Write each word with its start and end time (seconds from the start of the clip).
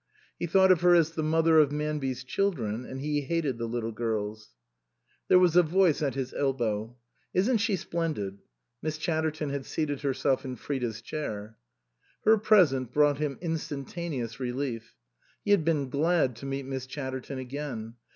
He 0.39 0.47
thought 0.47 0.71
of 0.71 0.81
her 0.81 0.95
as 0.95 1.11
the 1.11 1.21
mother 1.21 1.59
of 1.59 1.71
Manby's 1.71 2.23
children, 2.23 2.85
and 2.85 3.01
he 3.01 3.21
hated 3.21 3.59
the 3.59 3.67
little 3.67 3.91
girls. 3.91 4.55
There 5.27 5.37
was 5.37 5.55
a 5.55 5.61
voice 5.61 6.01
at 6.01 6.15
his 6.15 6.33
elbow." 6.33 6.97
Isn't 7.35 7.57
she 7.59 7.75
splendid?" 7.75 8.39
Miss 8.81 8.97
Chatterton 8.97 9.51
had 9.51 9.63
seated 9.67 10.01
herself 10.01 10.43
in 10.43 10.55
Frida's 10.55 11.03
chair. 11.03 11.55
Her 12.25 12.39
presence 12.39 12.89
brought 12.91 13.19
him 13.19 13.37
instantaneous 13.41 14.39
re 14.39 14.51
lief. 14.51 14.95
He 15.45 15.51
had 15.51 15.63
been 15.63 15.91
glad 15.91 16.35
to 16.37 16.47
meet 16.47 16.65
Miss 16.65 16.87
Chatterton 16.87 17.37
again. 17.37 17.93